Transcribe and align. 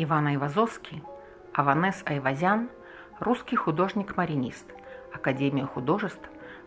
Иван 0.00 0.28
Айвазовский, 0.28 1.02
Аванес 1.52 2.04
Айвазян, 2.06 2.70
русский 3.18 3.56
художник-маринист. 3.56 4.64
Академия 5.12 5.66
художеств 5.66 6.22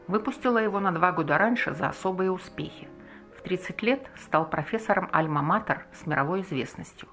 выпустила 0.09 0.57
его 0.57 0.81
на 0.81 0.91
два 0.91 1.13
года 1.13 1.37
раньше 1.37 1.73
за 1.73 1.87
особые 1.87 2.29
успехи. 2.29 2.89
В 3.37 3.41
30 3.41 3.81
лет 3.83 4.11
стал 4.17 4.49
профессором 4.49 5.09
Альма-Матер 5.13 5.83
с 5.93 6.05
мировой 6.05 6.41
известностью. 6.41 7.07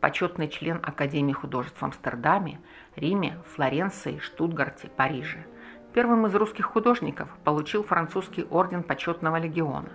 Почетный 0.00 0.48
член 0.48 0.80
Академии 0.82 1.32
художеств 1.32 1.80
в 1.80 1.84
Амстердаме, 1.84 2.58
Риме, 2.96 3.38
Флоренции, 3.54 4.18
Штутгарте, 4.18 4.88
Париже. 4.88 5.46
Первым 5.94 6.26
из 6.26 6.34
русских 6.34 6.64
художников 6.64 7.28
получил 7.44 7.84
французский 7.84 8.44
орден 8.50 8.82
почетного 8.82 9.36
легиона. 9.36 9.90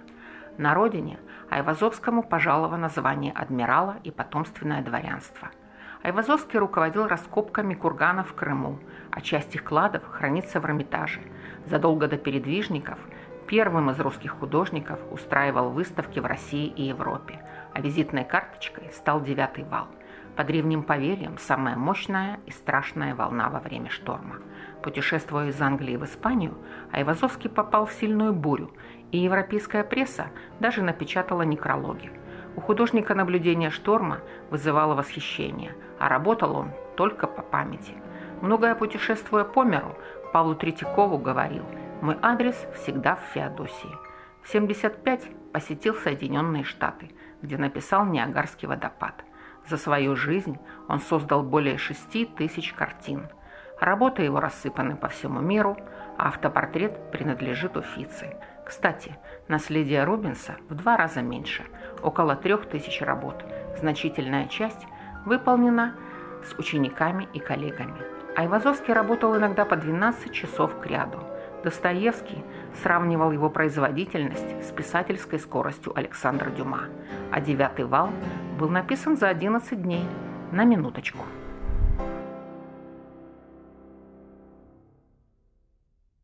На 0.58 0.74
родине 0.74 1.20
Айвазовскому 1.50 2.24
пожаловано 2.24 2.88
звание 2.88 3.34
адмирала 3.34 3.98
и 4.06 4.12
потомственное 4.12 4.82
дворянство– 4.82 5.50
Айвазовский 6.06 6.60
руководил 6.60 7.08
раскопками 7.08 7.74
курганов 7.74 8.30
в 8.30 8.36
Крыму, 8.36 8.78
а 9.10 9.22
часть 9.22 9.56
их 9.56 9.64
кладов 9.64 10.04
хранится 10.08 10.60
в 10.60 10.66
Эрмитаже. 10.66 11.20
Задолго 11.66 12.08
до 12.08 12.16
передвижников 12.16 13.00
первым 13.48 13.90
из 13.90 14.00
русских 14.00 14.34
художников 14.34 15.00
устраивал 15.10 15.72
выставки 15.72 16.20
в 16.20 16.28
России 16.28 16.68
и 16.68 16.84
Европе, 16.84 17.44
а 17.74 17.82
визитной 17.82 18.24
карточкой 18.24 18.92
стал 18.94 19.20
девятый 19.20 19.64
вал. 19.64 19.88
По 20.36 20.44
древним 20.44 20.84
поверьям, 20.84 21.40
самая 21.40 21.76
мощная 21.76 22.40
и 22.46 22.52
страшная 22.52 23.16
волна 23.16 23.50
во 23.50 23.60
время 23.60 23.90
шторма. 23.90 24.36
Путешествуя 24.84 25.48
из 25.48 25.60
Англии 25.60 25.96
в 25.96 26.06
Испанию, 26.06 26.54
Айвазовский 26.92 27.50
попал 27.50 27.88
в 27.88 27.94
сильную 27.94 28.32
бурю, 28.32 28.72
и 29.12 29.18
европейская 29.18 29.84
пресса 29.84 30.28
даже 30.60 30.84
напечатала 30.84 31.42
некрологи– 31.42 32.12
у 32.56 32.62
художника 32.62 33.16
наблюдение 33.16 33.70
шторма 33.70 34.22
вызывало 34.50 34.96
восхищение, 34.96 35.76
а 36.00 36.10
работал 36.10 36.56
он 36.56 36.72
только 36.96 37.28
по 37.28 37.42
памяти. 37.42 37.94
Многое 38.42 38.76
путешествуя 38.76 39.44
по 39.44 39.64
миру, 39.64 39.96
Павлу 40.32 40.56
Третьякову 40.56 41.18
говорил 41.18 41.64
«Мой 42.02 42.18
адрес 42.22 42.56
всегда 42.76 43.16
в 43.16 43.34
Феодосии». 43.34 43.98
В 44.42 44.50
75 44.50 45.52
посетил 45.52 45.96
Соединенные 45.96 46.64
Штаты, 46.64 47.12
где 47.42 47.58
написал 47.58 48.06
«Ниагарский 48.06 48.68
водопад». 48.68 49.24
За 49.68 49.78
свою 49.78 50.16
жизнь 50.16 50.60
он 50.88 51.00
создал 51.00 51.42
более 51.42 51.78
6 51.78 52.36
тысяч 52.36 52.74
картин. 52.74 53.28
Работы 53.80 54.24
его 54.24 54.40
рассыпаны 54.40 54.96
по 54.96 55.08
всему 55.10 55.42
миру, 55.42 55.78
а 56.18 56.30
автопортрет 56.30 57.12
принадлежит 57.12 57.78
Уфице– 57.78 58.36
кстати, 58.66 59.16
наследие 59.48 60.04
Рубинса 60.04 60.56
в 60.70 60.74
два 60.74 60.98
раза 60.98 61.22
меньше, 61.22 61.64
около 62.02 62.36
трех 62.36 62.66
тысяч 62.66 63.00
работ. 63.02 63.46
Значительная 63.78 64.48
часть 64.48 64.88
выполнена 65.24 65.94
с 66.44 66.58
учениками 66.58 67.30
и 67.34 67.40
коллегами. 67.40 67.94
Айвазовский 68.36 68.92
работал 68.92 69.38
иногда 69.38 69.66
по 69.66 69.76
12 69.76 70.32
часов 70.34 70.80
к 70.80 70.86
ряду. 70.88 71.20
Достоевский 71.64 72.44
сравнивал 72.82 73.32
его 73.32 73.52
производительность 73.52 74.68
с 74.68 74.72
писательской 74.72 75.40
скоростью 75.40 75.96
Александра 75.96 76.50
Дюма, 76.50 76.86
а 77.32 77.42
«Девятый 77.42 77.86
вал» 77.86 78.10
был 78.60 78.70
написан 78.70 79.16
за 79.16 79.30
11 79.30 79.80
дней, 79.80 80.08
на 80.52 80.64
минуточку. 80.64 81.24